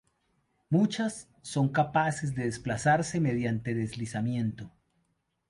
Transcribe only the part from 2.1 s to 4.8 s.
de desplazarse mediante deslizamiento.